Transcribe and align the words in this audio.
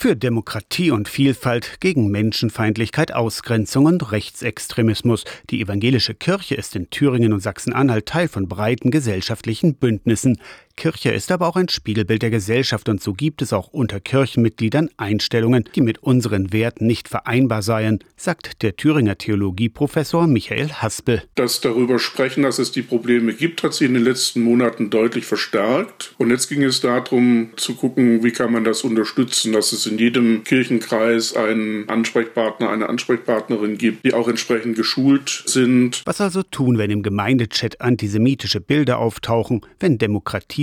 Für 0.00 0.14
Demokratie 0.14 0.92
und 0.92 1.08
Vielfalt, 1.08 1.80
gegen 1.80 2.08
Menschenfeindlichkeit, 2.12 3.12
Ausgrenzung 3.12 3.86
und 3.86 4.12
Rechtsextremismus. 4.12 5.24
Die 5.50 5.60
evangelische 5.60 6.14
Kirche 6.14 6.54
ist 6.54 6.76
in 6.76 6.88
Thüringen 6.88 7.32
und 7.32 7.40
Sachsen-Anhalt 7.40 8.06
Teil 8.06 8.28
von 8.28 8.46
breiten 8.46 8.92
gesellschaftlichen 8.92 9.74
Bündnissen. 9.74 10.38
Kirche 10.78 11.10
ist 11.10 11.32
aber 11.32 11.48
auch 11.48 11.56
ein 11.56 11.68
Spiegelbild 11.68 12.22
der 12.22 12.30
Gesellschaft 12.30 12.88
und 12.88 13.02
so 13.02 13.12
gibt 13.12 13.42
es 13.42 13.52
auch 13.52 13.66
unter 13.66 13.98
Kirchenmitgliedern 13.98 14.90
Einstellungen, 14.96 15.64
die 15.74 15.80
mit 15.80 15.98
unseren 16.04 16.52
Werten 16.52 16.86
nicht 16.86 17.08
vereinbar 17.08 17.62
seien, 17.62 17.98
sagt 18.16 18.62
der 18.62 18.76
Thüringer 18.76 19.18
Theologieprofessor 19.18 20.28
Michael 20.28 20.70
Haspel. 20.70 21.24
Das 21.34 21.60
darüber 21.60 21.98
sprechen, 21.98 22.44
dass 22.44 22.60
es 22.60 22.70
die 22.70 22.82
Probleme 22.82 23.34
gibt, 23.34 23.64
hat 23.64 23.74
sich 23.74 23.88
in 23.88 23.94
den 23.94 24.04
letzten 24.04 24.40
Monaten 24.40 24.88
deutlich 24.88 25.26
verstärkt. 25.26 26.14
Und 26.16 26.30
jetzt 26.30 26.48
ging 26.48 26.62
es 26.62 26.80
darum 26.80 27.50
zu 27.56 27.74
gucken, 27.74 28.22
wie 28.22 28.30
kann 28.30 28.52
man 28.52 28.62
das 28.62 28.84
unterstützen, 28.84 29.52
dass 29.52 29.72
es 29.72 29.84
in 29.84 29.98
jedem 29.98 30.44
Kirchenkreis 30.44 31.34
einen 31.34 31.88
Ansprechpartner, 31.88 32.70
eine 32.70 32.88
Ansprechpartnerin 32.88 33.78
gibt, 33.78 34.04
die 34.04 34.14
auch 34.14 34.28
entsprechend 34.28 34.76
geschult 34.76 35.42
sind. 35.46 36.02
Was 36.04 36.20
also 36.20 36.44
tun, 36.44 36.78
wenn 36.78 36.92
im 36.92 37.02
Gemeindechat 37.02 37.80
antisemitische 37.80 38.60
Bilder 38.60 39.00
auftauchen, 39.00 39.62
wenn 39.80 39.98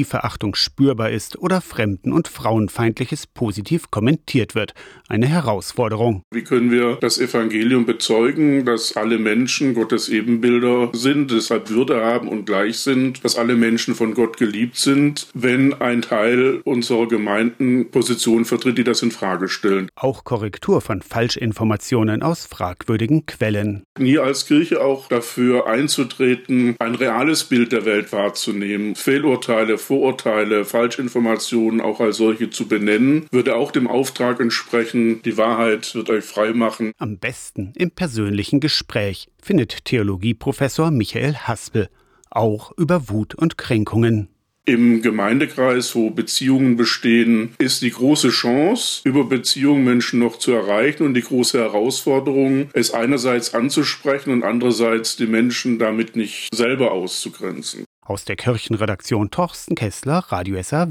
Demokratieverachtung 0.06 0.56
spürbar 0.56 1.10
ist 1.10 1.38
oder 1.38 1.62
Fremden- 1.62 2.14
und 2.14 2.28
Frauenfeindliches 2.28 3.28
positiv 3.28 3.90
kommentiert 3.92 4.56
wird? 4.56 4.74
Eine 5.08 5.28
Herausforderung. 5.28 6.24
Wie 6.32 6.44
können 6.44 6.72
wir 6.72 6.98
das 7.02 7.20
Evangelium 7.20 7.86
bezeugen, 7.86 8.66
dass 8.66 8.96
alle 8.96 9.18
Menschen 9.18 9.74
Gottes 9.74 10.10
Ebenbilder 10.10 10.90
sind, 10.94 11.32
deshalb 11.32 11.70
Würde 11.70 12.04
haben 12.04 12.28
und 12.28 12.46
gleich 12.46 12.80
sind, 12.80 13.24
dass 13.24 13.36
alle 13.36 13.56
Menschen 13.56 13.96
von 13.96 14.14
Gott 14.14 14.38
geliebt 14.38 14.78
sind, 14.78 15.28
wenn 15.34 15.74
ein 15.74 16.02
Teil 16.02 16.62
unserer 16.64 17.08
Gemeinden 17.08 17.90
Positionen 17.92 18.46
vertritt, 18.46 18.78
die 18.78 18.84
das 18.84 19.02
in 19.02 19.12
Frage 19.12 19.50
stellen. 19.50 19.90
Auch 19.96 20.24
Korrektur 20.24 20.82
von 20.82 21.02
Falschinformationen 21.02 22.22
aus 22.22 22.46
fragwürdigen 22.46 23.26
Quellen. 23.26 23.84
Nie 23.98 24.20
als 24.20 24.46
Kirche 24.46 24.84
auch 24.84 25.08
dafür 25.08 25.68
einzutreten, 25.68 26.76
ein 26.80 26.96
reales 26.96 27.46
Bild 27.46 27.72
der 27.72 27.86
Welt 27.86 28.12
wahrzunehmen, 28.12 28.96
Fehlurteile, 28.96 29.78
Vorurteile, 29.96 30.66
Falschinformationen 30.66 31.80
auch 31.80 32.02
als 32.02 32.18
solche 32.18 32.50
zu 32.50 32.68
benennen, 32.68 33.28
würde 33.32 33.56
auch 33.56 33.72
dem 33.72 33.88
Auftrag 33.88 34.42
entsprechen, 34.42 35.22
die 35.22 35.38
Wahrheit 35.38 35.96
wird 35.96 36.10
euch 36.10 36.26
frei 36.26 36.52
machen. 36.52 36.92
Am 36.98 37.18
besten 37.18 37.72
im 37.78 37.92
persönlichen 37.92 38.60
Gespräch, 38.60 39.30
findet 39.42 39.86
Theologieprofessor 39.86 40.92
Michael 40.92 41.36
Haspel, 41.36 41.88
auch 42.30 42.74
über 42.78 43.08
Wut 43.08 43.36
und 43.36 43.58
Kränkungen. 43.58 44.28
Im 44.66 45.02
Gemeindekreis, 45.02 45.96
wo 45.96 46.10
Beziehungen 46.10 46.76
bestehen, 46.76 47.54
ist 47.58 47.82
die 47.82 47.92
große 47.92 48.32
Chance, 48.32 49.00
über 49.06 49.24
Beziehungen 49.24 49.86
Menschen 49.86 50.20
noch 50.20 50.40
zu 50.40 50.52
erreichen 50.52 51.04
und 51.04 51.14
die 51.14 51.22
große 51.22 51.58
Herausforderung, 51.58 52.70
es 52.74 52.92
einerseits 52.92 53.54
anzusprechen 53.54 54.34
und 54.34 54.44
andererseits 54.44 55.16
die 55.16 55.28
Menschen 55.28 55.80
damit 55.80 56.18
nicht 56.18 56.54
selber 56.54 56.92
auszugrenzen. 56.92 57.86
Aus 58.08 58.24
der 58.24 58.36
Kirchenredaktion 58.36 59.32
Torsten 59.32 59.76
Kessler, 59.76 60.20
Radio 60.28 60.62
SAW. 60.62 60.86